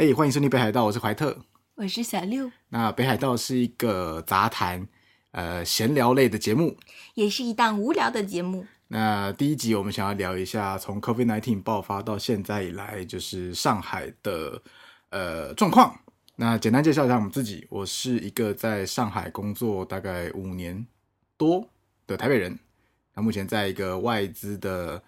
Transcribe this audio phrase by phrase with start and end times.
[0.00, 1.36] 哎，欢迎收听北海道，我是怀特，
[1.74, 2.50] 我是小六。
[2.70, 4.88] 那北海道是一个杂谈、
[5.32, 6.74] 呃闲聊类的节目，
[7.12, 8.64] 也是一档无聊的节目。
[8.88, 14.62] 那第一集我们想要聊一下，从 COVID-19 爆发到现在以来，就是上海的
[15.10, 15.94] 呃状况。
[16.36, 20.86] 那简单介绍一下我们自己，我是一个在上海工作大概五年
[21.36, 21.68] 多
[22.06, 22.58] 的台北人，
[23.14, 25.02] 那目前在一个外资的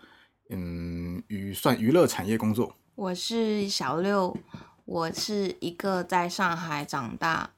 [0.51, 2.77] 嗯娱算娱乐产业工作。
[2.95, 4.37] 我是小六。
[4.85, 7.51] 我是一个在上海长大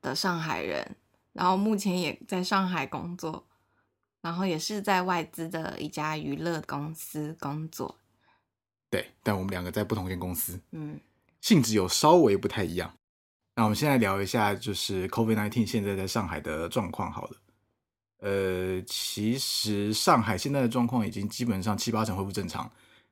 [0.00, 0.96] 的上海人，
[1.32, 3.44] 然后目前也在上海工作，
[4.22, 7.96] 然后也是在外资的一家娱乐公司工作。
[8.88, 10.98] 对，但我们两个在不同间公司，嗯，
[11.40, 12.92] 性质有稍微不太一样。
[13.54, 17.36] 那我们现在聊一下，就是 COVID-19 现在在上海的状况好了。
[18.20, 22.70] 呃，其实上海现在的状况已经基本上七八成恢复正常，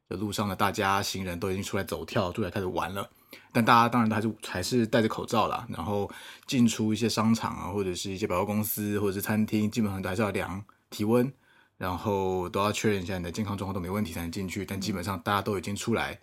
[0.08, 3.10] 就路上的大家行人都已经出来走跳，出来开始玩了。
[3.52, 6.10] 但大家当然还是还是戴着口罩啦，然后
[6.46, 11.32] 进出一些商场啊，或者是一些百货公司，或者是餐厅，基本上都还是要量体温，
[11.76, 14.64] 然后都要确认一下你的健康状况都没问题才能进去。
[14.64, 16.18] 但基本上大家都已经出来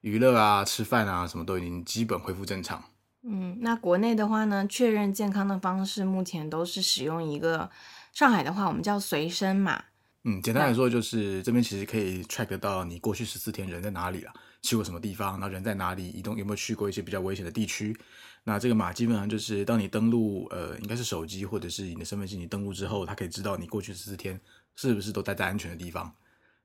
[0.00, 2.82] 娱乐啊、吃饭啊，什么都已经基本恢复正常。
[3.22, 7.70] 嗯，那国内的话呢，确认健康的方式目前都是使用一个
[8.12, 9.84] 上海的话，我们叫随身码。
[10.24, 14.32] 嗯，简单来说就是这边其实可以 track 到你过去十四天人在哪里了。
[14.62, 15.40] 去过什么地方？
[15.40, 16.36] 那人在哪里移动？
[16.36, 17.96] 有没有去过一些比较危险的地区？
[18.44, 24.40] 那这个码基本上就是当你登录，呃，应该是手机或者是你的身份证，你登录之后，它可以知道你过去十四天
[24.76, 26.10] 是不是都待在安全的地方。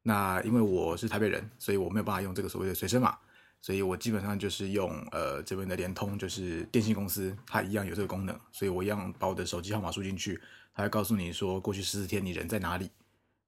[0.02, 3.18] 那因为我是台北人，所以我没有办法用这个所谓的随身码，
[3.62, 10.40] 所以我基本上就是用呃这边的联通，就是电信公司，它一样有这个功能，所以我一样把我的手机号码输进去，
[10.74, 12.90] 它会告诉你说过去十四天你人在哪里。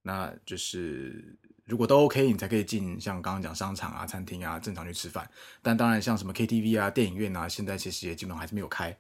[0.02, 1.38] 那就是。
[1.68, 5.30] 如果都 OK，你才可以进像刚刚讲商场啊、餐厅啊，正常去吃饭。
[5.62, 8.98] 但当然，像什么 KTV 啊、电影院啊，现在其实也基本上还是没有开。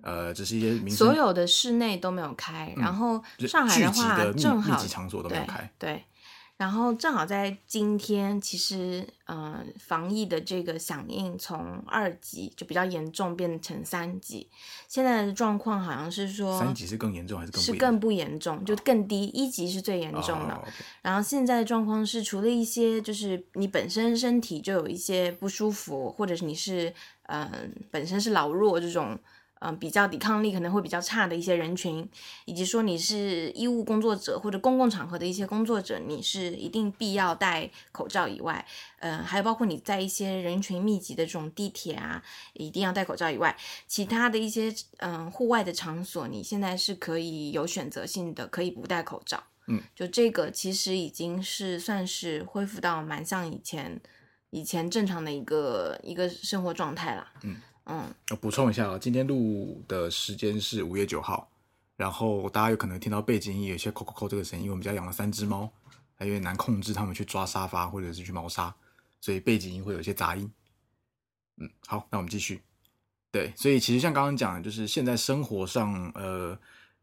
[0.00, 2.72] 呃，只是一些民生所有的室内都没有开。
[2.76, 5.68] 嗯、然后上海的话，的正好密集场所都没有开。
[5.78, 6.04] 对。
[6.56, 14.48] 对然后正好在今天，其实，嗯、呃，防疫的这个响应从二级就比较严重变成三级。
[14.88, 17.74] 现在的状况好像是说，三级是更严重还是更不严重？
[17.74, 19.24] 是更不严重，就更低。
[19.26, 20.54] 一级是最严重的。
[20.54, 20.64] Oh.
[21.02, 26.88] 然后现在的状况是，除了一些就是你本身身体就有一些不舒服，或者是你是
[27.24, 29.18] 嗯、呃、本身是老弱这种。
[29.66, 32.06] 嗯，比较抵抗力可能会比较差的一些人群，
[32.44, 38.62] 以及说你是医务工作者或者公共场合的一些工作者，你是一定必要戴口罩以外，
[38.98, 49.42] 嗯，还有包括你在一些人群密集的这种地铁啊，一定要戴口罩以外，其他的一些嗯户外的场所，你现在是可以有选择性的，可以不戴口罩。
[49.68, 53.98] 嗯，就这个其实已经是算是恢复到蛮像以前
[54.50, 57.26] 以前正常的一个一个生活状态了。
[57.44, 57.56] 嗯。
[57.84, 61.50] 嗯，我补充一下啊，今天录的时间是五月九号，
[61.96, 65.70] 然后大家有可能听到背景音有些扣扣扣这个声音，因为我们家养了三只猫，
[66.14, 68.74] 还有点难控制它们去抓沙发或者是去猫砂，
[69.20, 70.50] 所以背景音会有一些杂音。
[71.58, 72.62] 嗯，好，那我们继续。
[73.30, 76.58] 对，所以其实像刚刚讲的，就是现在生活上，呃，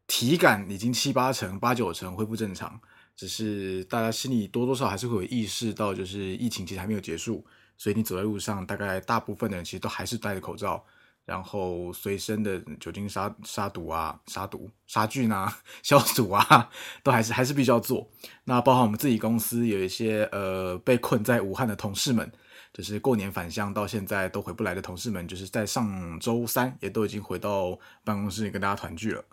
[0.08, 2.80] 体感已经七八成、八九成恢复正常，
[3.14, 7.46] 只是大家心里多多少还是会有意识到，就是疫情其实还没有结束。
[7.76, 10.84] 所以你走在路上，大概大部分的人其实都还是戴着口罩，
[11.24, 16.70] 然后随身的酒精杀杀毒啊、杀毒杀菌啊、 消毒啊，
[17.02, 18.08] 都还是还是必须要做。
[18.44, 22.30] 那包括我们自己公司有一些呃被困在武汉的同事们，
[22.72, 29.24] 就是过年返乡到现在都回不来的同事们，就是在上周三也都已经回到办公室里跟大家团聚了。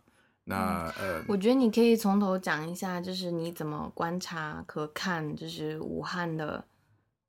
[0.46, 6.66] 那呃，我觉得你可以从头讲一下，就是你怎么观察和看，就是武汉的。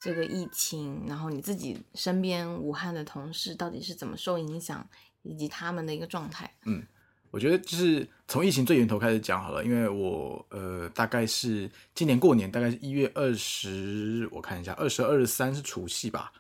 [0.01, 4.85] 这个疫情，然后你自己身边武汉的同事到底是怎么受影响，
[5.23, 6.51] 以及他们的一个状态？
[6.65, 6.83] 嗯，
[7.31, 16.33] 我觉得就是从疫情最源头开始讲好了，因为我呃大概是今年过年，大概是一月二十，我看一下，二十二、三是除夕吧，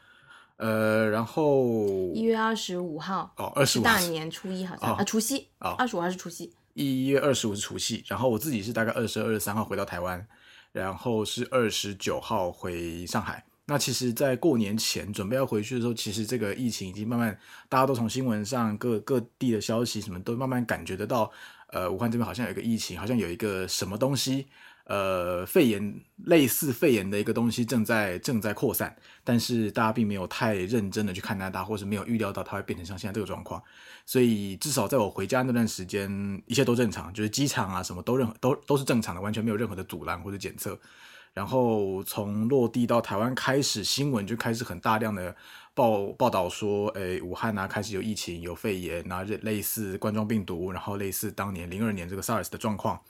[0.56, 10.26] 呃，然后一月二十五号哦，二十五大年初一好像、哦、啊，除夕啊，二十五号是除夕，一月二十五是除夕，然后我自己是大概二十二、二十三号回到台湾，
[10.72, 13.44] 然后是二十九号回上海。
[13.70, 17.38] 那其实，在过年前准备要回去的时候，其实这个疫情已经慢慢，
[17.68, 21.30] 大家都从新闻上各各地的消息什么都慢慢感觉得到，
[21.68, 24.48] 呃，武汉这边好像有一个疫情，好像有一个什么东西，
[24.86, 33.62] 呃，肺炎类似肺炎的一个东西正在正在扩散，但是大家并没有太认真的去看待它，或是没有预料到它会变成像现在这个状况，
[34.04, 40.76] 所以至少在我回家那段时间，一切都正常，就是机场啊什么都任何都都是正常的，完全没有任何的阻拦或者检测。
[41.32, 45.34] 然后从落地到台湾开始，新闻就开始很大量的
[45.74, 53.00] 报报道说，诶，武汉啊开始有疫情，有肺炎，然后类似冠状病毒，然后类似当年零二年这个 SARS 的状况。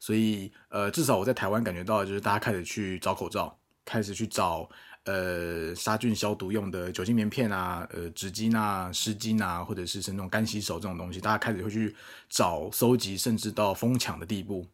[0.00, 4.68] 所以，呃，至少我在台湾感觉到，就是大家开始去找口罩，开始去找
[5.04, 11.94] 呃杀菌消毒用的酒精棉片啊，呃纸巾啊、湿巾啊，或者是是那种干洗手这种东西，大家开始会去
[12.28, 14.66] 找、收集，甚至到疯抢的地步。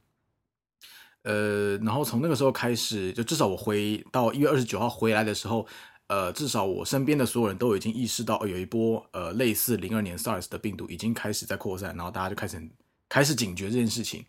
[1.27, 5.67] 呃，然后从那个时候开始，就至少我回到一月二十九号回来的时候，
[6.07, 12.63] 呃，至少我身边的所有人都已经意识到，有一波呃类似零二年 SARS 的病毒已经开始在扩散，然后大家就开始
[13.09, 14.25] 开始警觉这件事情。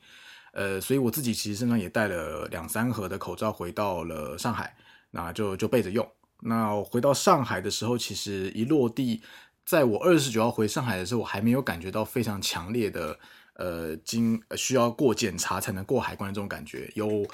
[0.54, 4.76] 呃，所以我自己其实身上也带了两三盒的口罩回到了上海，
[5.12, 6.04] 那就就备着用。
[6.42, 9.22] 那回到上海的时候，其实一落地，
[9.64, 13.20] 在我二十九号回上海的时候，我还没有感觉到非常强烈的。
[13.58, 17.26] 呃，经需要过检查才能过海关的这种感觉，有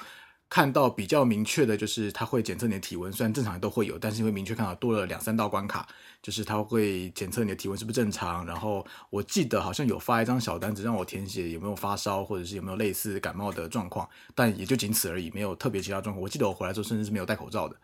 [0.50, 5.88] 看到比较明确的，就是他会检测你的体温，虽然正常都会有，但是会明确看到多了两三道关卡，
[6.22, 8.46] 就是他会检测你的体温是不是正常。
[8.46, 16.22] 然后我记得好像有发一张小单子让我填写有没有发烧，或者是有没有类似感冒的状况，但也就仅此而已，没有特别其他状况。
[16.22, 17.76] 我记得我回来之后甚至是没有戴口罩的。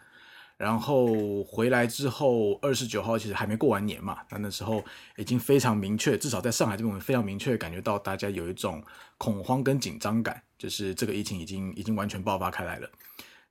[0.60, 4.84] 然后回来之后，二十九号其实还没过完年嘛，那那时候
[5.16, 8.84] 已经非常明确，至少在上海这边，我们非常明确感觉到大家有一种
[9.16, 12.86] 恐慌跟紧张感，就是这个疫情已经已经完全爆发开来了。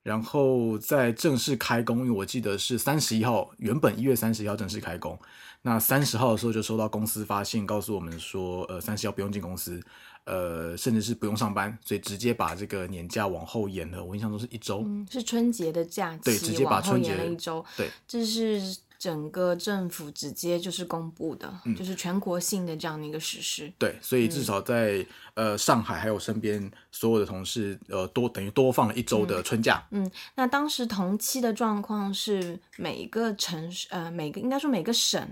[0.04, 5.18] 然后在正式开工，因为我记得是三十一号，原本一月三十一号正式开工，
[5.62, 9.82] 那三十号的时候就收到公司发信告诉我们说，呃，三十号不用进公司。
[10.30, 14.04] 呃，甚至是不用上班，所以直接把这个年假往后延了。
[14.04, 17.64] 我印象中是一周，嗯、是春节的假期，对，直接把春节一周。
[17.76, 23.72] 对，这是整个政府直接就是公布的，嗯、就是全国性的这样的一个实施。
[23.76, 25.04] 对，所以至少在、
[25.34, 29.84] 嗯、呃上海还有身边所有的同事，呃，多等于多放了一周的春假。
[29.90, 35.28] 嗯，嗯，那当时同期的状况是每一个城市，呃，每个应该说每个省。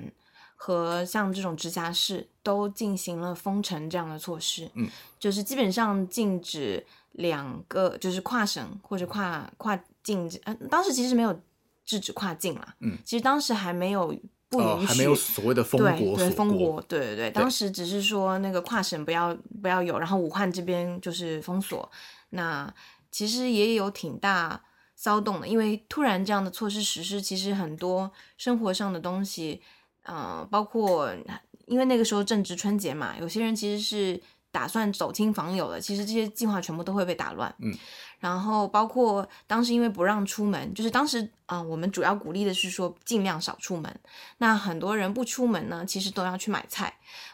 [0.61, 11.41] 和像这种直辖市都进行了封城这样的措施，嗯，就是基本上禁止两个，就是跨省或者跨跨境，嗯、呃，当时其实没有
[11.85, 14.09] 制止跨境啦，嗯，其实当时还没有
[14.49, 19.33] 不允许，呃、还没有所谓的封国，封国，对对对，对当时只是说那个跨省不要
[19.63, 21.89] 不要有，然后武汉这边就是封锁，
[22.31, 22.69] 那
[23.13, 24.61] 其实也有挺大
[24.97, 29.63] 骚动的，因为突然这样的措施实施，其实很多生活上的东西。
[30.09, 31.15] 嗯、呃，包括
[31.67, 34.21] 因为那个时候正值春节嘛，有些人其实是
[34.51, 37.55] 打算走亲访友的，其实这些计划全部都会被打乱。
[37.59, 37.77] 嗯，
[38.19, 44.01] 然后包括当时因为不让出门，就是当时啊、呃，我们主要鼓励的是说尽量少出门。
[44.39, 46.93] 那很多人不出门呢，其实都要去买菜。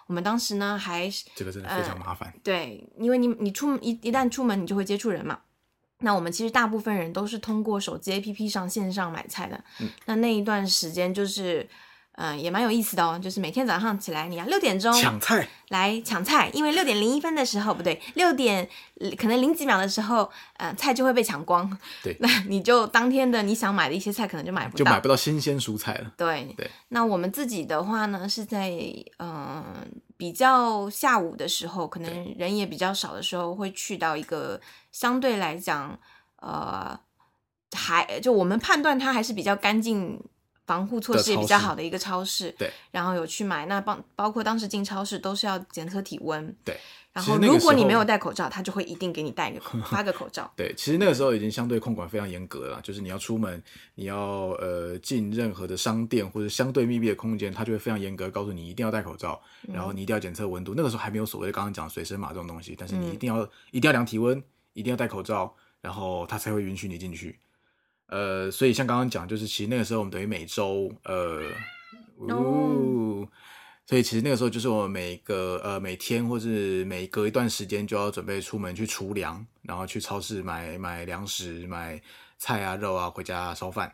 [0.09, 2.29] 我们当时呢还这个真的非常麻烦。
[2.29, 5.38] 呃、对，因为你你出一一旦出门，你就会接触人嘛。
[6.00, 9.65] 那我们其实大部分人都是通过手机 APP 上线上买菜的。
[9.81, 11.69] 嗯，那那一段时间就是。
[12.16, 18.69] 嗯，也蛮有意思的哦，就是每天早上起来，你要六点钟抢菜来抢菜，因为六点零一分的时候不对，六点
[19.19, 21.76] 可能零几秒的时候，呃，菜就会被抢光。
[22.05, 26.12] 对，那你就当天的你想买的一些菜可能就买不到，就买不到新鲜蔬菜了。
[26.16, 26.70] 对对。
[26.90, 28.70] 那我们自己的话呢，是在
[29.19, 29.64] 嗯、呃、
[30.17, 34.60] 比较下午的时候，可能人也比较少的时候，会去到一个
[34.93, 35.99] 相对来讲，
[36.37, 36.96] 呃，
[37.72, 40.22] 还就我们判断它还是比较干净。
[40.66, 46.74] 防护措施也比较好的一个超市，对，然后有去买，那包包括当时进超市都是要检测体温，对，
[47.12, 53.62] 然后如果你没有戴口罩，他就会一定给你戴个 发个口罩，对，其实那个时候已经相对控管非常严格了，就是你要出门，
[53.96, 54.17] 你要
[54.60, 59.39] 呃进任何的商店或者相对密闭的空间，他就会非常严格告诉你一定要戴口罩，
[59.70, 67.39] 然后你一定要检测温度，嗯、那个时候还没有所谓的刚刚讲随身码这种东西，但是你一定要、嗯、一定要量体温，一定要戴口罩，然后他才会允许你进去。
[68.06, 71.43] 呃，所以像刚刚讲，就是其实那个时候我们等于每周，呃，
[72.19, 73.29] 呜、哦，
[73.87, 82.01] 所以其实那个时候就是我们每个呃每天或是每隔一段时间就要准备出门去储粮，然后去超市买买粮食、买
[82.39, 83.93] 菜啊、肉啊回家烧饭。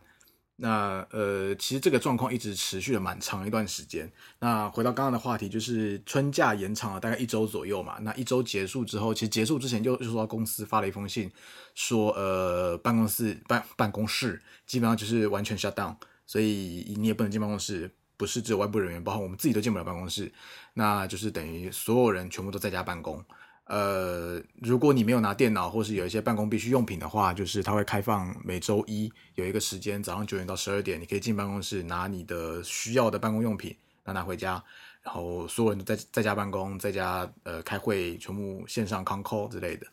[0.63, 4.13] 那呃，其实这个状况一直持续了蛮长一段时间。
[4.41, 7.97] 那回到刚刚的话题，就是春假延长了大概一周左右嘛。
[8.03, 11.31] 那一周结束之后，其实结束之前就就收到公司发了一封信，
[11.75, 20.31] 说呃，办公室办办公室基本上就是完全 shut down，所以你也不能进办公室，不是只有外部人员，包括我们自己都进不了办公室。
[20.75, 23.25] 那就是等于所有人全部都在家办公。
[23.71, 34.61] 呃，如果你没有拿电脑或是有一些办公必需用品的话，就是它会开放每周一有一个时间，早上九点到十二点，你可以进办公室拿你的需要的办公用品，拿拿回家，
[35.03, 39.87] 然后所有人都在在家办公，在家呃开会，全部线上 con call 之类的。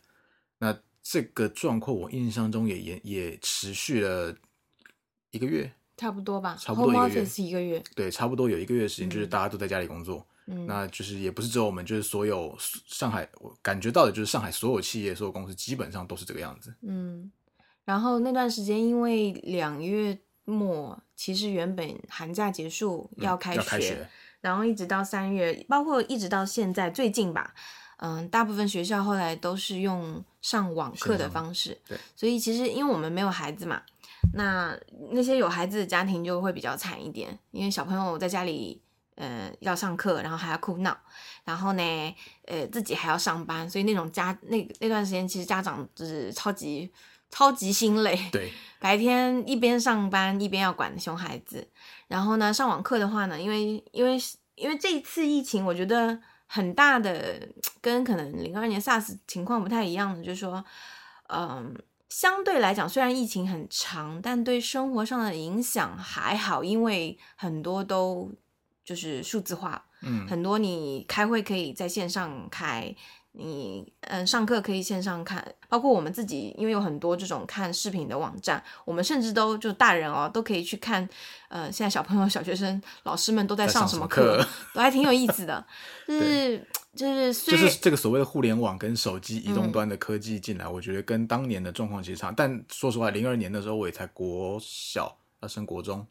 [0.58, 4.36] 那这个状况我印象中也也也持续了
[5.30, 10.18] 一个月差不多吧，差不多一个月 office 一个月，对，差不多有一个月的时间，就是大家都在家里工作。
[10.18, 10.28] 嗯，
[10.66, 16.74] 那就是也不是只有我们，就是所有上海，我感觉到的就是上海所有企业、所有公司基本上都是这个样子。
[16.84, 17.30] 嗯，
[17.84, 27.54] 然后那段时间因为两月末，其实原本寒假结束要开学，嗯、要开学，然后一直到三月，包括一直到现在最近吧，
[27.98, 31.78] 嗯，大部分学校后来都是用上网课的方式。
[31.86, 33.82] 对，所以其实因为我们没有孩子嘛，
[34.34, 34.80] 那
[35.12, 38.82] 那些有孩子的家庭就会比较惨一点，因为小朋友在家里。
[39.18, 40.96] 呃，要上课，然后还要哭闹，
[41.44, 46.92] 然后呢，呃，自己还要上班，所以那种家那那段时间，其实家长就是超级
[47.32, 48.16] 超级心累。
[48.32, 51.68] 对， 白天一边上班一边要管熊孩子，
[52.08, 54.20] 然后呢，上网课的话呢，因为因为
[54.54, 57.42] 因为这一次疫情，我觉得很大的
[57.82, 60.64] 跟可能零二年 SARS 情况不太一样的，就是说，
[61.30, 61.76] 嗯，
[62.08, 68.32] 相对来讲，虽然疫情很长，但对生活上的影响还好，因为很多都。
[68.88, 72.96] 就是数字化，嗯，很多你开会可以在线上开，
[73.34, 81.08] 你嗯上课可以线上看，包括我们自己，因为有很多这种看视频的网站，我们甚至都就大人哦都可以去看，
[81.50, 85.68] 呃，现在小朋友、小学生、老师们都在上什么课，课都还挺有意思的，
[86.08, 86.66] 就是
[86.96, 96.08] 就是就是这个所谓的互联网跟手机移动端的科技进来，嗯，我觉得跟当年的状况其实差，但说实话，零二年的时候我也才国小要升国中。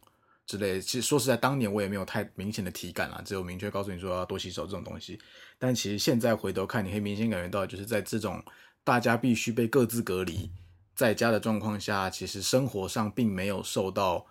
[0.47, 5.19] 之类，其实说实在，当年我也没有太明显的体感啦，只有明确告诉你说要多洗手这种东西。
[5.59, 8.41] 但其实现在回头看，你可以明显感觉到，就是在这种
[8.85, 10.51] 大家必须被各自隔离
[10.95, 14.25] 在家的状况下，其实生活上并没有受到，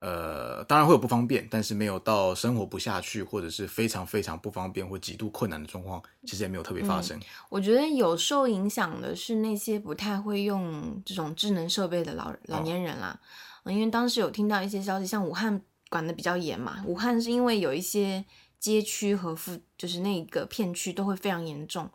[0.00, 7.18] 呃，当然会有不方便，但是没有到生活不下去或者是非常非常不方便或极度困难的状况，其实也没有特别发生。
[7.18, 13.20] 嗯，我觉得有受影响的是那些不太会用这种智能设备的老老年人啦。
[13.22, 13.28] 哦
[13.68, 15.60] 因为当时有听到一些消息，像武汉
[15.90, 18.24] 管得比较严嘛，武汉是因为有一些
[18.58, 21.88] 街区和附，就是那个片区都会非常严重，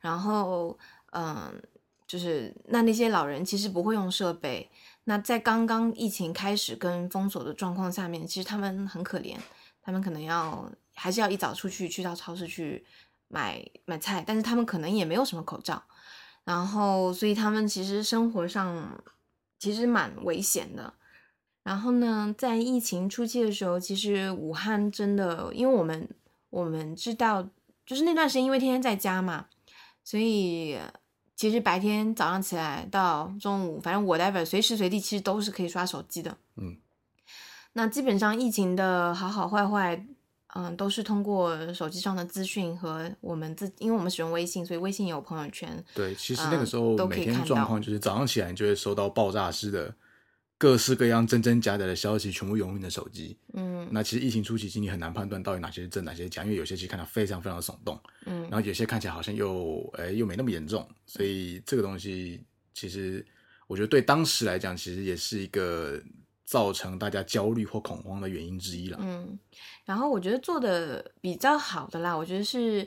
[0.00, 0.78] 然后
[1.12, 1.62] 嗯，
[2.06, 4.70] 就是那那些老人其实不会用设备，
[5.04, 9.36] 那在刚刚疫情开始跟封锁的状况下面，其实他们很可怜，
[9.82, 12.84] 他们可能要还是要一早出去去到超市去
[13.28, 15.82] 买买菜，但是他们可能也没有什么口罩，
[16.44, 19.02] 然后所以他们其实生活上
[19.58, 20.94] 其实蛮危险的。
[21.62, 26.08] 然后呢，在疫情初期的时候，其实武汉真的，因为我们
[26.50, 27.48] 我们知道，
[27.86, 29.46] 就是那段时间因为天天在家嘛，
[30.02, 30.76] 所以
[31.36, 36.36] 其实白天早上起来到中午，反正 whatever，随时随地其实都是可以刷手机的。
[36.56, 36.76] 嗯，
[37.74, 40.04] 那基本上疫情的好好坏坏，
[40.54, 45.84] 嗯，都是通过手机上的资讯和我们自，因为我们使用微信，所以微信有朋友圈。
[45.94, 49.94] 对，其实那个时候每天状况就是早上起来你就会收到爆炸式的。
[50.62, 63.26] 各式各样真真假假的消息全部涌入你的手机，嗯，那其实疫情初期，其实你很难判断到底哪些是真，哪些是假，因为有些其实看到非常非常的耸动，嗯，然后有些看起来好像又，诶又没那么严重，所以这个东西其实
[63.66, 66.00] 我觉得对当时来讲，其实也是一个
[66.44, 69.36] 造成大家焦虑或恐慌的原因之一了，嗯，
[69.84, 72.84] 然后我觉得做的比较好的啦，我觉得是，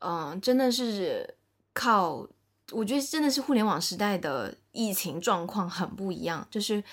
[0.00, 1.36] 嗯、呃，真的是
[1.72, 2.28] 靠。
[2.72, 6.84] 我觉得真的是互联网时代的疫情状况很不一样，就是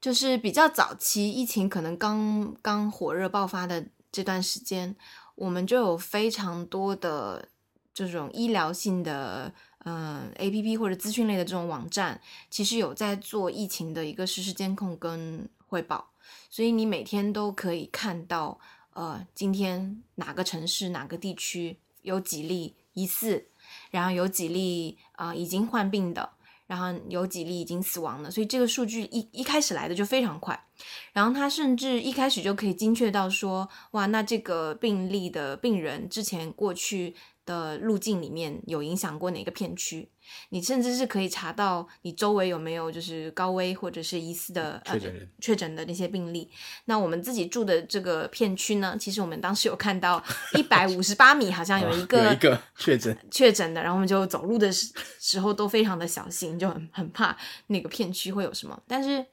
[0.00, 4.94] 就是比较早期疫情可能刚刚火热爆发的这段时间，
[5.36, 7.48] 我们就有非常多的
[7.94, 9.52] 这种医疗性的
[9.84, 16.10] 嗯 APP 或者资讯类的这种网站，其实有在做疫情的一个实时监控跟汇报，
[16.50, 18.58] 所以你每天都可以看到
[18.92, 23.46] 呃今天哪个城市哪个地区有几例疑似。
[23.90, 26.30] 然后有几例啊、已经患病的，
[26.68, 30.67] 然后有几例已经死亡了，所以这个数据一一开始来的就非常快，
[31.12, 40.10] 然后他甚至一开始就可以精确到说，哇，那这个病例的病人之前过去的路径里面有影响过哪个片区？
[40.50, 46.50] 你甚至是可以查到你周围有没有就是高危或者是疑似的确诊、呃、确诊的那些病例。
[46.84, 50.22] 那我们自己住的这个片区呢，其实我们当时有看到
[50.54, 57.34] 一百五十八米好像有一个、一个确诊确诊的，然后我们就走路的时时候都非常的小心，就很很怕
[57.68, 58.78] 那个片区会有什么。
[58.86, 59.24] 但是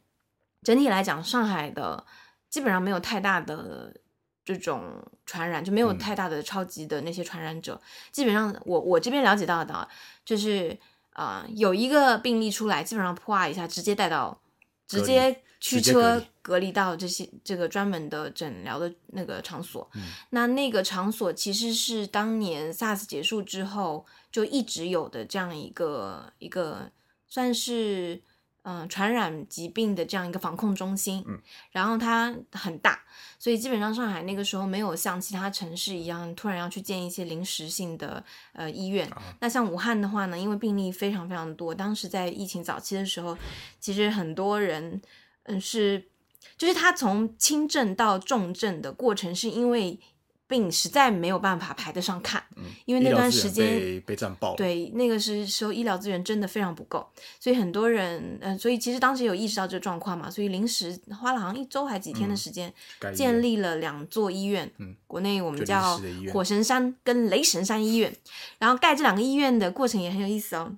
[0.65, 2.05] 整体来讲，上海的
[2.49, 3.95] 基本上没有太大的。
[4.47, 7.81] 这种传染就没有太大的超级的那些传染者，嗯、
[8.11, 9.87] 基本上我我这边了解到的，
[10.23, 10.69] 就是
[11.13, 14.39] 啊、呃、有一个病例出来，基本上啪一下直接带到，
[14.87, 19.89] 直接驱车隔离到这些这个专门的诊疗的那个场所。
[19.95, 26.91] 嗯、那那个场所其实是当年 SARS 结束之后就一直有的这样一个一个
[27.27, 28.21] 算是
[28.65, 31.39] 嗯、呃，传染疾病的这样一个防控中心，嗯，
[31.71, 32.99] 然后它很大，
[33.39, 39.07] 所以基本上上海那个时候没有像其他城市一样突然要去建一些临时性的呃医院。
[39.11, 43.37] 啊、那像武汉的话呢，因为病例非常非常多，当时在疫情早期的时候，
[43.79, 45.01] 其实很多人
[45.43, 46.09] 嗯是，
[46.57, 49.99] 就是他从轻症到重症的过程，是因为。
[50.47, 57.07] 病实在没有办法排得上看，嗯、因为那段时间被被战爆，对，那个是时候医疗资源真的非常不够，
[57.39, 65.99] 所以很多人，嗯、呃，所以其实当时有意识到这个状况嘛，所以临时花了好像一周还几天的时间，嗯、建立了两座医院，嗯，国内我们叫
[66.31, 68.15] 火神山跟雷神山医院，
[68.59, 70.71] 然后盖这两个医院的过程也很有意思哦，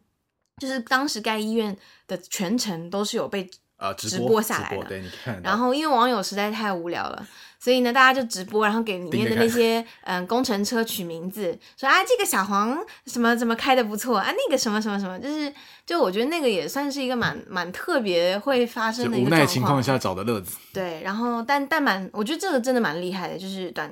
[0.61, 7.27] 就是当时盖医院的全程都是有被啊直播下来的，对，你看，然后因为网友实在太无聊了。
[7.59, 15.51] 所以呢，大家就直播，然后给里面的那些嗯工程车取名字，说啊这个小黄什么怎么开的不错啊，那个什么什么什么，就是
[15.85, 19.27] 就我觉得那个也算是一个蛮蛮特别会发生的一个。
[19.27, 20.57] 无奈情况下找的乐子。
[20.73, 23.91] 对，然后但但蛮，我觉得这个真的蛮厉害的，就是短。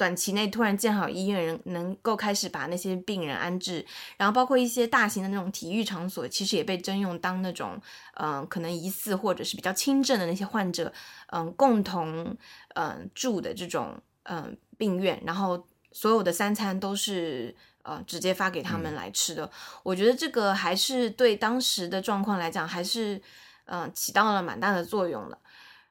[0.00, 3.84] 短期内突然建好医院，人能够开始把那些病人安置，
[4.16, 7.78] 然后包括一些大型的那种体育场所，其实也被征用当那种，
[8.14, 10.90] 嗯、呃，可能疑似或者是比较轻症的那些患者，
[11.26, 12.34] 嗯、呃，共同
[12.76, 19.44] 嗯、呃、住的这种嗯、呃、病院，然后所有的三餐都是呃直接发给他们来吃的。
[19.44, 19.50] 嗯、
[19.82, 23.16] 我觉得这个还是对当时的状况来讲，还是
[23.66, 25.38] 嗯、呃、起到了蛮大的作用的。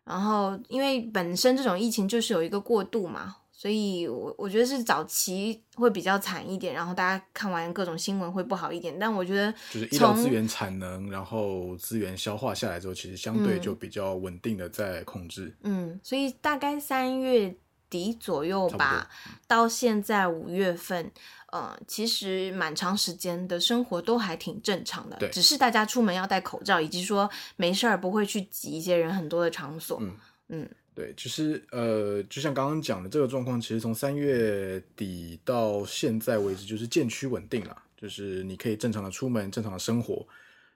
[0.04, 3.36] 然后因为本身这种疫情就是有一个过渡嘛。
[3.60, 8.98] 所以我，我我觉得是早期会比较惨一点，然后大家看完各种新闻会不好一点。
[8.98, 15.54] 但我觉得，就是医疗资源产能，然后资源消化下来之后，其实相对就比较稳定的在控制。
[15.64, 17.54] 嗯，所以大概三月
[17.90, 19.10] 底左右吧，
[19.46, 21.12] 到现在五月份，
[21.52, 25.18] 呃，其实蛮长时间的生活都还挺正常的。
[25.18, 29.98] 对，只是大家出门要戴口罩，以及说没事儿不会去挤一些人很多的场所。
[30.00, 30.16] 嗯
[30.48, 30.70] 嗯。
[31.00, 37.84] 对，其实呃，就像刚刚讲的这个状况，其实从三月底到现在为止，就是渐趋稳定了。
[37.96, 40.28] 就是你可以正常的出门，正常的生活。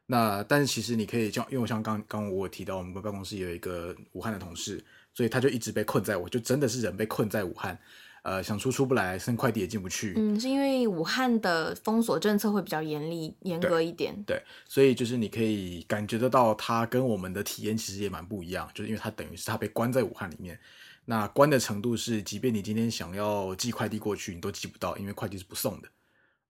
[0.05, 4.81] 那但是其实你可以叫，因为像刚刚我提到，我们办公室有一个武汉的同事，
[5.13, 7.77] 所以他就一直被困在，我就真的是人被困在武汉。
[8.23, 10.13] 呃，想出出不来，送快递也进不去。
[10.15, 14.15] 嗯，是因为武汉的封锁政策会比较严厉、严格一点。
[14.25, 18.69] 对，对，所以就是你可以感觉得到，它跟我们的体验其实也蛮不一样。
[18.73, 20.57] 就是因为它等于是它被关在武汉里面，
[21.05, 25.89] 那关的程度是，即便你今天想要寄快递过去，你都寄不到，因为快递是不送的。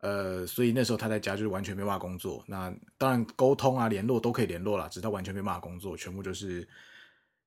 [0.02, 2.44] 呃，所以那时候他在家就是完全没办法工作。
[2.46, 6.68] 那当然沟通啊、联络都可以联络啦，只是他完全没办法工作，全部就是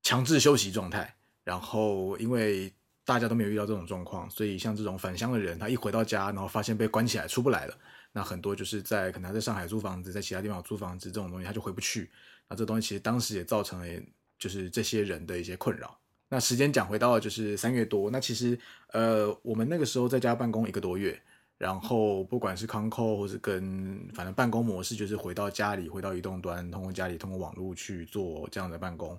[0.02, 1.14] 强制休息状态。
[1.44, 2.72] 然后因为
[3.06, 7.78] 大家都没有遇到这种状况，所以像这种返乡的人，他一回到家，然后发现被关起来出不来了，
[8.10, 12.10] 那很多就是在可能在上海租房子，在其他地方租房子这种东西，他就回不去。
[12.48, 14.02] 那这东西其实当时也造成了
[14.40, 15.96] 就是这些人的一些困扰。
[16.28, 21.16] 那时间讲回到就是三月多，那其实呃我们那个时候在家办公一个多月，
[21.58, 29.16] 然后不管是 Concall 或是跟反正办公模式，就是回到家里，回到移动端，通过家里通过网络去做这样的办公，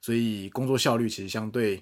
[0.00, 1.80] 所以工作效率其实相对。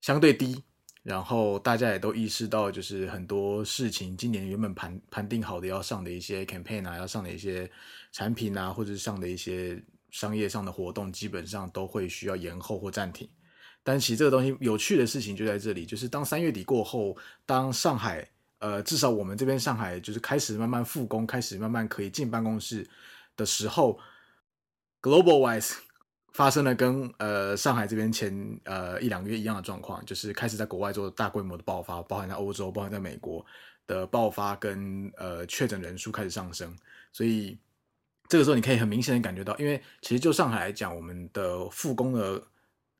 [0.00, 0.62] 相对低，
[1.02, 7.70] 然后大家也都意识到，就是很多事情，今年原本盘盘定好的要上的一些 campaign 啊，要上的一些
[8.12, 13.28] 产品啊，或者是上的一些商业上的活动，基本上都会需要延后或暂停。
[13.82, 22.86] 但其实这个东西有趣的事情就在这里，就是当三月底过后，当上海，呃，至少我们这边上海就是开始慢慢复工，开始慢慢可以进办公室
[23.36, 23.98] 的时候
[25.00, 25.74] ，global wise。
[26.32, 33.44] 发生了跟呃上海这边前呃一两个月一样的状况，就是开始在国外做大规模的爆发，包含在欧洲，包含在美国
[33.86, 36.76] 的爆发跟呃确诊人数开始上升，
[37.12, 37.58] 所以
[38.28, 42.42] 这个时候你可以很明显的感觉到，因为其实就上海来讲，我们的复工的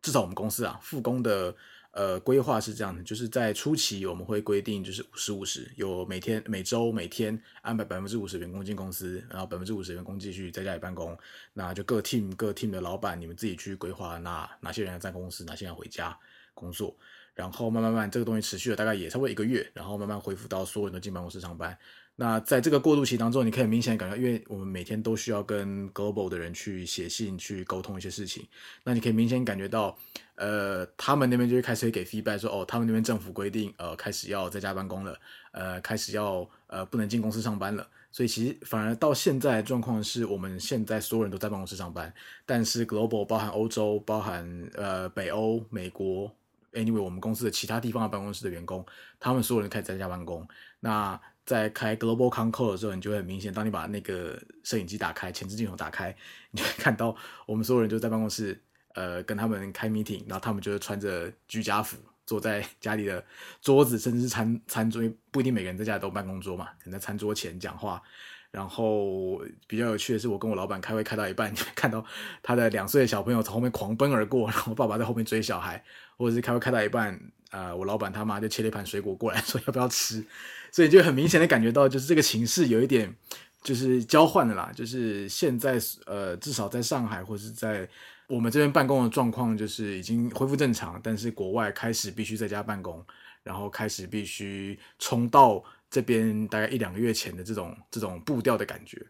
[0.03, 1.55] 至少我们公司啊复工的。
[1.99, 11.19] 呃，规划是这样的，就是在初期我们会规定就是五十五十，有每天、每周、每天安排百分之五十员工进公司，然后百分之五十员工继续在家里办公。
[11.55, 16.17] 那就各 team 各 team 的老板，你们自己去规划，哪哪些人要在公司，哪些人回家
[16.55, 16.97] 工作。
[17.35, 21.77] 然后慢慢慢，这个东西持续了大概也差不多一个月，然后慢慢恢复到所有人都进办公室上班。
[22.21, 28.45] 那在这个过渡期当中，你可以明显感觉，因为我们每天都需要跟 global 的人去写信、去沟通一些事情，
[28.83, 29.97] 那你可以明显感觉到，
[30.35, 35.17] 呃，他们那边就会开始会给 feedback 说，哦，他们那边政府规定，呃，开始要在家办公了，
[35.53, 37.87] 呃，开始要呃不能进公司上班了。
[38.11, 42.13] 所以其实反而到现在状况是我们现在所有人都在办公室上班，
[42.45, 46.29] 但是 global 包含欧洲、包含呃北欧、美国
[46.73, 48.85] ，anyway 我们公司的其他地方的办公室的员工，
[49.21, 50.45] 他们所有人开始在家办公，
[50.81, 51.21] 那。
[51.49, 56.15] 在开 Global Concall 的时候，你就会很明显，当你把那个摄影机打开，前置镜头打开，
[56.51, 58.63] 你就会看到我们所有人就在办公室，
[58.95, 63.25] 呃，跟他们开 meeting，然后他们就会穿着居家服，坐在家里的
[63.63, 68.03] 桌子，甚至是餐餐桌，不一定每个人在家里都办公桌嘛，可能在餐桌前讲话。
[68.51, 72.03] 然后比较有趣的是，我跟我老板开会开到一半， 就看到
[72.43, 75.83] 他的两岁的小朋友从后面狂奔而过，然后爸爸在后面追小孩，
[76.17, 77.19] 或者是开会开到一半，
[77.51, 80.25] 呃，我老板他妈就切了一盘水果过来 说要不要吃，
[80.73, 83.15] 所以就很明显的感觉到，就是这个情势有一点
[83.63, 87.89] 就是交换的啦，就是现在呃，至少在上海或是在
[88.27, 93.05] 我们这边办公的状况，就是已经恢复正常，但是国外开始必须在家办公，
[93.43, 95.65] 然后开始必须冲到。
[95.91, 99.07] 这边大概一两个月前的这种这种步调的感觉，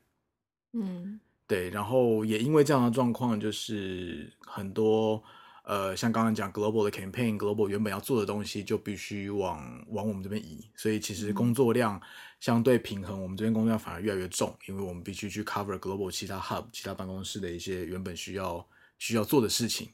[0.75, 5.21] 嗯，对，然后也因为这样的状况，就是很多
[5.69, 12.01] 呃，像刚刚讲 global 的 campaign，global 原本要做的东西就必须往往我们这边移，所以其实工作量
[12.41, 18.67] 相对平衡，我们这边工作量反而越来越重，因为我们必须去 cover global 其他 hub 其他办公室的一些原本需要
[18.99, 19.91] 需要做的事情。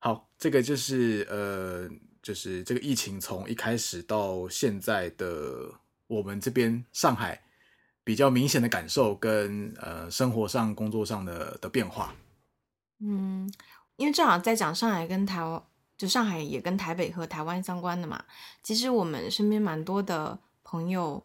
[0.00, 1.88] 好，这个就是呃，
[2.20, 5.72] 就是这个疫情从一开始到现在的。
[6.08, 7.38] 我们这边上海
[8.02, 12.14] 比较明显的感受跟呃生活上、工作上的的变化，
[13.00, 13.52] 嗯，
[13.98, 15.62] 因为正好在讲上海跟台湾，
[15.98, 18.24] 就上海也跟台北和台湾相关的嘛。
[18.62, 21.22] 其实我们身边蛮多的朋友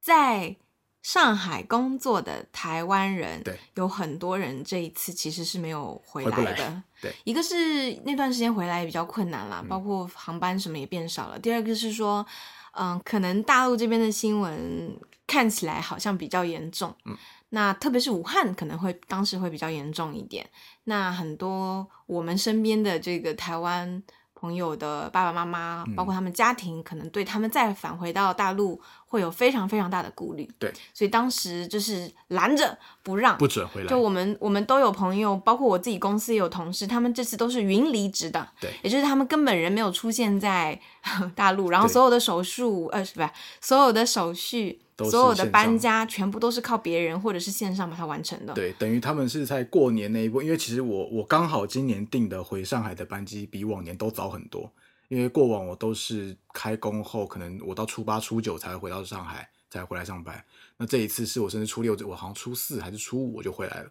[0.00, 0.54] 在
[1.02, 6.64] 上海工作的台湾人，对，有很多人这一次其实是没有回来的。
[6.64, 11.36] 来对，一个是那段时间回来也比较困难啦，嗯，包括航班什么也变少了。
[11.36, 12.24] 第二个是说。
[12.72, 14.96] 嗯，可能大陆这边的新闻
[15.30, 17.16] 看起来好像比较严重，嗯，
[17.50, 20.44] 那特别是武汉可能会当时会比较严重一点。
[20.84, 24.02] 那很多我们身边的这个台湾。
[24.40, 30.50] 朋友的爸爸妈妈，包括他们家庭，嗯，可能对他们再返回到大陆会有非常非常大的顾虑。
[30.58, 33.86] 对，所以当时就是拦着不让，不准回来。
[33.86, 38.48] 就我们我们都有朋友，包括我自己公司也有同事，他们这次都是云离职的。
[38.58, 40.80] 对，也就是他们根本人没有出现在
[41.36, 43.28] 大陆，然后所有的手术，呃，是不是
[43.60, 44.80] 所有的手续？
[45.08, 48.52] 所有的搬家全部都是靠别人或者是线上把它完成的。
[48.54, 54.70] 对，等于他们是在过年那一波，因为其实我我刚好今年订的回上海的班机比往年都早很多，
[55.08, 60.44] 因为过往我都是开工后，可能我到初八初九才回到上海，才回来上班。
[60.76, 63.90] 那这一次是我甚至初六，我好像初四还是初五我就回来了。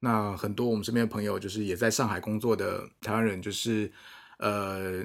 [0.00, 3.92] 那很多我们身边的朋友就是也在上海工作的台湾人，就是
[4.38, 5.04] 呃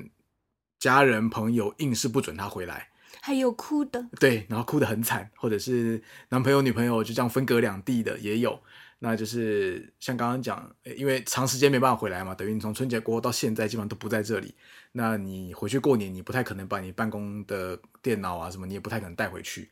[0.80, 2.90] 家人朋友硬是不准他回来。
[3.26, 8.60] 还有哭的，对，然后哭得很惨，或者是男朋友女朋友就这样分隔两地的也有。
[9.00, 14.54] 那就是像刚刚讲，因为长时间没办法回来嘛，等于你从春节过后到现在基本上都不在这里。
[14.92, 19.72] 那你回去过年，你不太可能把你办公的电脑啊什么，你也不太可能带回去，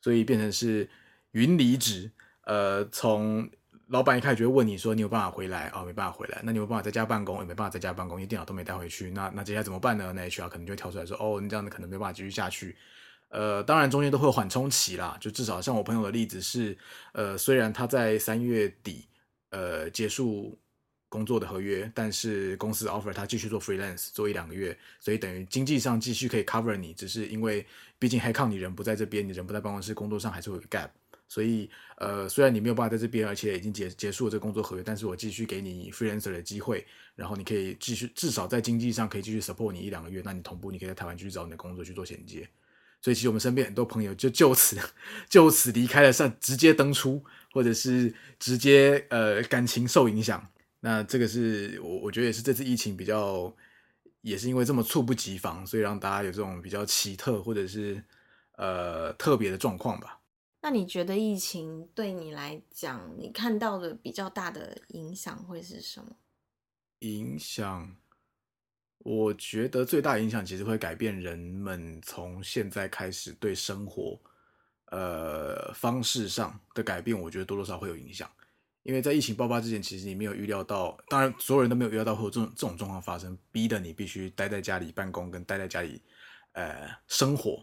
[0.00, 0.88] 所以变成是
[1.32, 2.10] 云离职。
[2.44, 3.50] 呃，从
[3.88, 5.82] 老板一开始就会问你说，你有办法回来啊？
[5.82, 6.40] 哦，没办法回来。
[6.42, 7.40] 那你有办法在家办公？
[7.40, 9.10] 也没办法在家办公，因为电脑都没带回去。
[9.10, 10.10] 那那接下来怎么办呢？
[10.16, 12.74] 那 HR 可能就会跳出来说，哦，你这样子可能没办法继续下去。
[13.34, 16.78] 呃，当然中间都会有缓冲期啦，就至少像我朋友的例子是，
[17.12, 19.08] 呃，虽然他在三月底
[19.50, 20.56] 呃结束
[21.08, 27.66] 工作的合约，但是公司 offer 他继续做 freelance 做一两个月，所以等于经济上继续可以 cover 你，只是因为
[27.98, 30.90] 毕竟 he 靠你人不在这边，你人不在办公室，工作上还是会有 gap，
[31.26, 42.48] 所以呃，虽然你没有办法在这边，而且已经结结束了这个工作合约，但是我继续给你 freelancer 的机会，然后你可以继续至少在经济上可以继续 support 你一两个月，那你同步你可以在台湾继续找你的工作去做衔接。
[43.04, 44.78] 所以其实我们身边很多朋友就就此
[45.28, 50.48] 就此离开了，上直接登出，或者是直接呃感情受影响。
[50.80, 53.54] 那这个是我我觉得也是这次疫情比较，
[54.22, 58.02] 也是因为这么猝不及防，所以让大家有这种比较奇特或者是
[58.56, 60.22] 呃特别的状况吧。
[60.62, 66.16] 那你觉得疫情对你来讲，你看到的比较大的影响会是什么？
[67.00, 67.96] 影响。
[69.04, 74.18] 我觉得最大影响其实会改变人们从现在开始对生活，
[74.86, 77.18] 呃方式上的改变。
[77.18, 78.26] 我觉得多多少少会有影响，
[78.82, 86.00] 因为在疫情爆发之前，其实你没有预料到，当然所有人都没有预料到会有这种这种状况发生，逼得你必须待在家里办公跟待在家里
[86.52, 87.62] 呃生活。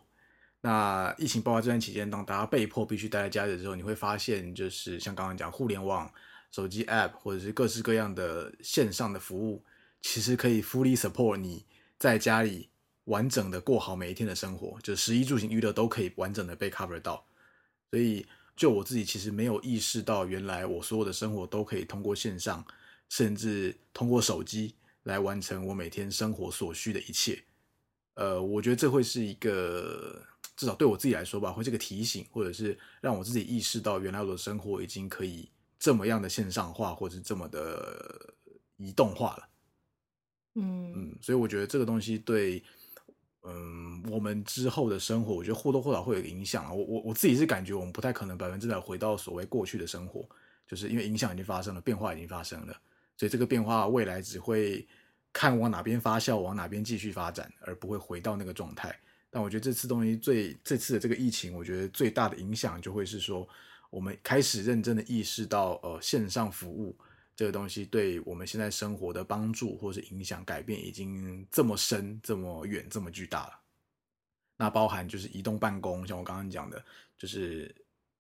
[0.61, 6.07] 那疫情爆发这段期间，当大家被迫必须待在家里的时候，你会发现，就是像刚刚讲互联网、
[6.51, 9.63] 手机 App 或者是各式各样的线上的服务。
[10.01, 11.65] 其实可以 fully support 你
[11.97, 12.69] 在家里
[13.05, 17.25] 完整的过好每一天的生活，就食衣住行娱乐都可以完整的被 cover 到。
[17.89, 22.65] 所以，就我自己其实没有意识到，原来我所有的生活都可以通过线上，
[23.09, 27.43] 甚至通过手机来完成我每天生活所需的一切。
[28.15, 30.21] 呃，我觉得这会是一个
[30.55, 38.33] 至少对我自己来说吧，会这个提醒，或者是让我自己意识到，原来我的生活已经可以这么样的线上化，或者是这么的
[38.77, 39.47] 移动化了。
[40.55, 42.61] 嗯，所以我觉得这个东西对，
[43.43, 46.77] 嗯，我们之后的生活，我觉得或多或少会有影响。
[46.77, 50.27] 我我我自己是感觉，我们不太可能百分之百回到所谓过去的生活，
[50.67, 52.73] 就是因为影响已经发生了，变化已经发生了，
[53.17, 54.85] 所以这个变化未来只会
[55.31, 58.93] 看往哪边发酵，往哪边继续发展，而不会回到那个状态。
[59.29, 63.47] 但我觉得这次东西最这次的这个疫情，我觉得最大的影响就会是说，
[63.89, 66.93] 我们开始认真的意识到，呃，线上服务
[67.35, 73.59] 这个东西对我们现在生活的帮助或是影响改变已经这么深、这么远、这么巨大了。
[74.57, 76.83] 那包含就是移动办公，像我刚刚讲的，
[77.17, 77.73] 就是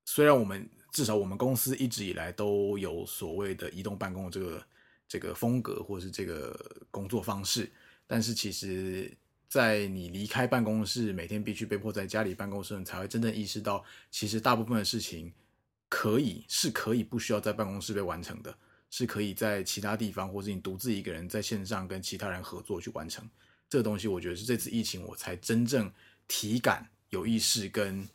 [0.05, 4.65] 虽然我们至少我们公司一直以来都有所谓的移动办公这个
[5.07, 7.71] 这个风格或是这个工作方式，
[8.07, 9.11] 但是其实。
[9.51, 15.29] 在你离开办公室，每天必须被迫在家里办公室，你才会真正意识到，其实大部分的事情
[15.89, 18.57] 可以是可以不需要在办公室被完成的，
[18.91, 23.27] 是可以在其他地方，或是你独自一个人在线上跟其他人合作去完成。
[23.67, 25.91] 这个东西，我觉得是这次疫情我才真正
[26.27, 28.07] 体感、有意识跟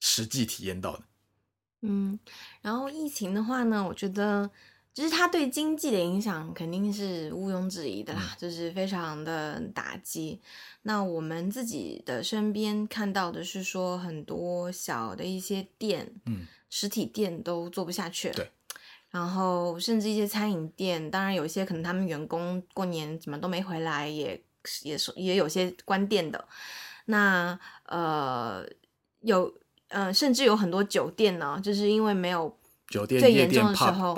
[0.00, 1.04] 实际体验到的。
[1.80, 2.18] 嗯，
[2.60, 4.50] 然后疫情的话呢，我觉得。
[4.94, 10.40] 就是它对经济的影响肯定是毋庸置疑的啦，就是非常的打击。
[10.82, 18.34] 那我们自己的身边看到的是说，很多小的一些店，嗯，实体店都做不下去了。
[18.34, 18.50] 对。
[19.10, 24.42] 然后甚至一些餐饮店，当然有一些可能他们员工过年怎么都没回来，也
[24.82, 26.44] 也是也有些关店的。
[27.06, 28.64] 那呃，
[29.20, 29.52] 有
[29.88, 32.54] 呃，甚至有很多酒店呢，就是因为没有
[32.88, 34.14] 酒店最严重的时候。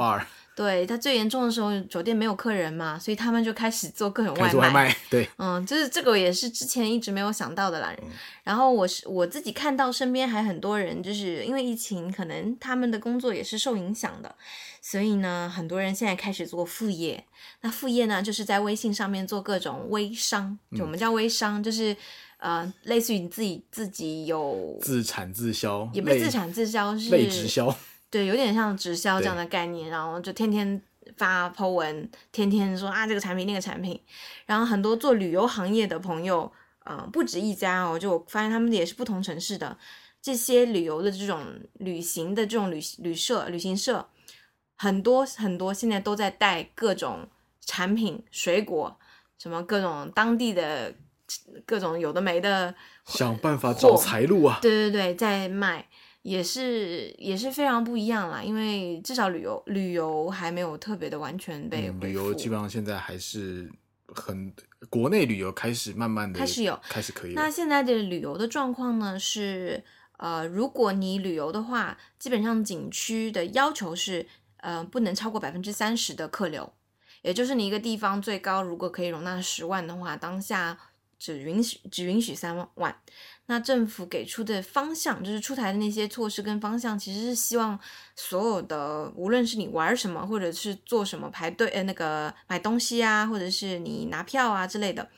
[0.60, 4.58] 对，他最严重的时候，酒店没有客人嘛，所以他们就开始做各种外卖。
[4.60, 7.90] 外卖，对，嗯，就是这个也是之前一直没有想到的啦。
[8.02, 8.08] 嗯、
[8.44, 14.34] 然后我是我自己看到身边还很多人，就是因为疫情，可能他们的工作也是受影响的，
[14.82, 17.24] 所以呢，很多人现在开始做副业。
[17.62, 21.96] 那副业呢，就是在微信上面做各种微商，就我们叫微商，嗯、就是
[22.36, 27.74] 呃，类似于你自己自己有自产自销，也不是自产自销，是类直销。
[28.10, 30.82] 对，有点像直销这样的概念，然后就天天
[31.16, 34.00] 发 po 文，天天说啊这个产品那个产品，
[34.46, 36.50] 然后很多做旅游行业的朋友，
[36.84, 39.78] 呃，不止一家哦，就我发现他们也是不同城市的
[40.20, 41.40] 这些旅游的这种
[41.74, 44.08] 旅行的这种旅旅社、旅行社，
[44.76, 47.28] 很多很多现在都在带各种
[47.64, 48.98] 产品、水果，
[49.38, 50.92] 什么各种当地的
[51.64, 54.58] 各种有的没的，想办法找财路啊！
[54.60, 55.86] 对对对，在卖。
[56.22, 63.70] 也是也是非常不一样啦，因为至少旅游旅游还没有特别的完全被、嗯、旅游基本上现在还是
[64.08, 64.52] 很
[64.88, 67.32] 国内旅游开始慢慢的开始有开始可以。
[67.32, 69.82] 那现在的旅游的状况呢是
[70.18, 74.26] 呃，如果你旅游的话，基本上景区的要求是
[74.58, 76.70] 呃不能超过百分之三十的客流，
[77.22, 80.76] 也就是你一个地方最高如果可以容纳十万的话，当下
[81.18, 82.96] 只允许只允许三万。
[83.50, 87.76] 那政府给出的方向，就是出台的那些措施跟方向，其实是希望
[88.14, 95.10] 所有的，无论是你玩什么，或者是做什么排队，呃，那个买东西啊，或者是你拿票啊之类的，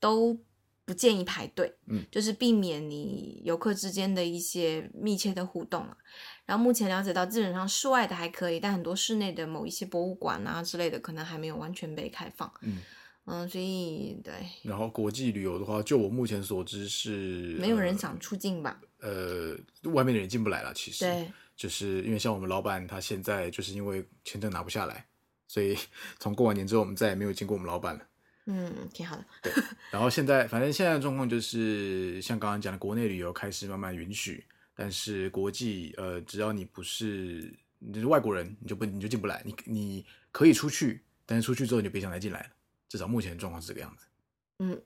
[0.00, 0.36] 都
[0.84, 5.96] 不建议排队，嗯，就是避免你游客之间的一些密切的互动啊。
[6.44, 12.78] 然后目前了解到，基本上室外的还可以，但很多室内的某一些博物馆啊之类的，可能还没有完全被开放，嗯。
[13.26, 14.32] 嗯，所以对。
[14.62, 18.80] 然后国际旅游的话，就我目前所知是没有人想出境吧？
[19.00, 19.56] 呃，
[19.92, 20.72] 外面的人进不来了。
[20.72, 25.06] 其实，对，就是因为像我们老板，他现在就是因为签证拿不下来，
[25.48, 25.76] 所以
[26.18, 28.06] 从过完年之后，我们再也没有见过我们老板了。
[28.46, 29.24] 嗯，挺好的。
[29.42, 29.52] 对。
[29.90, 39.42] 然后现在，反正现在的状况就是像刚刚讲的，国内旅游开始慢慢允许，但是国际，呃，只要你不是你就是外国人，你就不你就进不来。
[39.44, 42.46] 你你可以出去，但是出去之后你就别想再进来了。
[42.88, 44.06] 至少目前的状况是这个样子。
[44.58, 44.80] 嗯，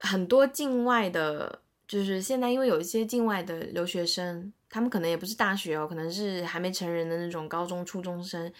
[0.00, 8.52] 很多境外的，就是现在因为有一些境外的留学生，他们可能也不是大学哦，可能是还没成人的那种高中、初中生，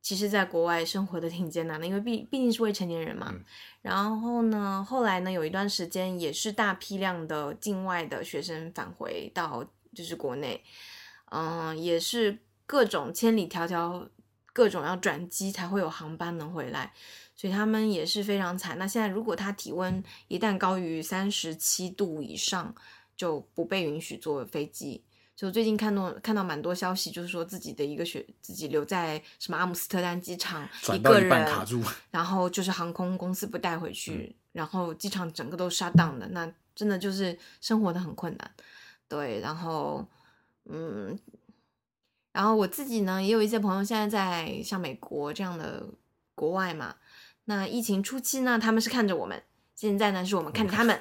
[0.00, 3.30] 其实在国外生活的挺艰难的，因为毕毕竟是未成年人嘛。
[3.32, 3.44] 嗯。
[3.82, 10.62] 然后呢，后来呢，有一段时间也是大批量的境外的学生返回到就是国内，
[11.30, 14.06] 嗯，也是各种千里迢迢，
[14.52, 16.92] 各种要转机才会有航班能回来。
[17.42, 18.78] 所以他们也是非常惨。
[18.78, 22.72] 那现在如果他体温一旦高于三十七度以上，
[23.16, 25.02] 就不被允许坐飞机。
[25.34, 38.54] 就最近看到看到蛮多消息，就是说自己的一个学自己留在什么阿姆斯特丹机场一个人卡住，然后就是航空公司不带回去，嗯、然后机场整个都 shut down 的，那真的就是生活的很困难。
[39.08, 40.08] 对，然后
[40.66, 41.18] 嗯，
[42.30, 45.84] 然后我自己呢，也有一些朋友现在在像美国这样的
[46.36, 46.94] 国外嘛。
[47.44, 49.42] 那疫情初期呢，他们是看着我们，
[49.74, 51.00] 现在呢是我们看着他们。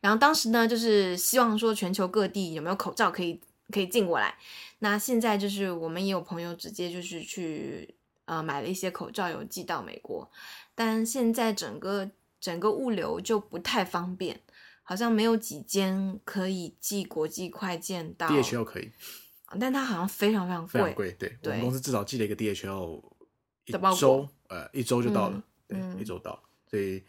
[0.00, 3.40] 然后当时呢，就是希望说全球各地有没有口罩可以
[3.70, 4.36] 可以进过来。
[4.80, 10.28] 那现在就是我们也有朋友直接就是去呃买了一些口罩，有寄到美国。
[10.74, 14.40] 但现在整个整个物流就不太方便，
[14.82, 18.28] 好像没有几间可以寄国际快件到。
[18.28, 18.90] DHL 可以，
[19.60, 20.72] 但它好像非常非常贵。
[20.72, 23.02] 非常贵，对，对我们公司至少寄了一个 DHL
[23.66, 27.02] 一周，周呃一周就到了，嗯、对，一周到，所以。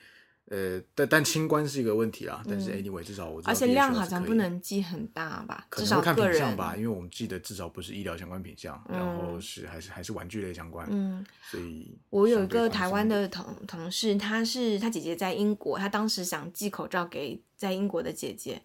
[0.48, 2.44] 呃，但但清关是一个问题啦。
[2.46, 5.66] 但是 anyway，至少我而且量好像不能寄很大吧？
[5.72, 10.86] 至少看品相吧，因为我们记得至少不是医疗相关品项，然后是还是还是玩具类相关。
[10.92, 18.62] 嗯，所以我有一个台湾的同同事，他是他姐姐在英国，他当时想寄口罩给在英国的姐姐，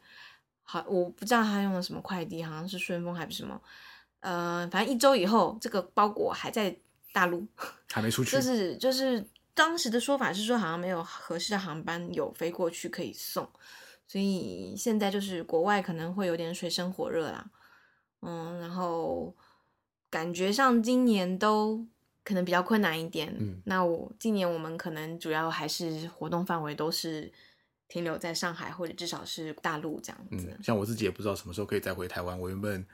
[0.64, 3.58] 好，我不知道他用了什么快递，好像是顺丰还是什么，
[4.18, 6.76] 呃，反正一周以后这个包裹还在
[7.12, 7.46] 大陆，
[7.92, 9.24] 还没出去，就是就是。
[9.58, 13.44] 当时的说法是说，好像没有合适的航班有飞过去可以送，
[14.06, 17.50] 所以现在就是国外可能会有点水深火热啦。
[18.22, 19.34] 嗯，然后
[20.08, 21.84] 感觉上今年都
[22.22, 23.34] 可能比较困难一点。
[23.36, 27.32] 嗯，那我今年我们可能主要还是活动范围都是
[27.88, 30.46] 停留在上海或者至少是大陆这样子。
[30.48, 32.38] 嗯，像我自己也不知道什么时候可以再回台湾。
[32.38, 32.86] 我原本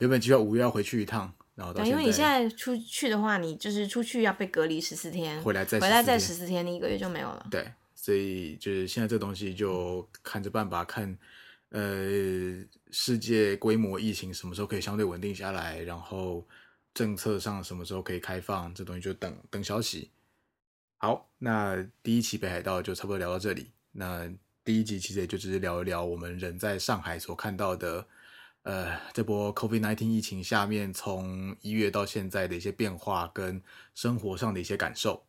[0.00, 1.32] 原本计划五月要回去一趟。
[1.74, 7.46] 对，因为你现在出去的话，你就是出去要被隔离十四天，回来再回来再十四天，你一个月就没有了。
[7.50, 11.18] 对，所以就是现在这东西就看着办吧，看
[11.68, 16.46] 呃世界规模疫情什么时候可以相对稳定下来，然后
[16.94, 20.10] 政策上什么时候可以开放，这东西就等等消息。
[20.96, 23.70] 好，那第一期北海道就差不多聊到这里。
[23.92, 24.26] 那
[24.64, 28.06] 第一集其实也就只是聊一聊我们人在上海所看到的。
[28.62, 33.62] 呃，这波 COVID-19 疫情下面，从一月到现在的一些变化跟
[33.94, 35.24] 生活上的一些感受，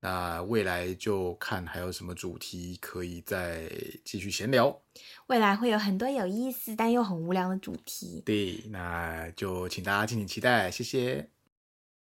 [0.00, 3.70] 那未来就看还有什么主题可以再
[4.04, 4.82] 继续闲聊。
[5.28, 8.22] 未来会有很多有意思但又很无聊的主题。
[8.26, 11.33] 对，那就请大家敬请期待，谢谢。